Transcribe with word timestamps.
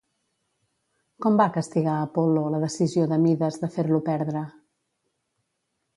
Com 1.25 1.37
va 1.41 1.47
castigar 1.57 1.99
Apol·lo 2.05 2.47
la 2.55 2.63
decisió 2.65 3.07
de 3.13 3.21
Mides 3.27 3.61
de 3.65 3.73
fer-lo 3.77 4.01
perdre? 4.11 4.45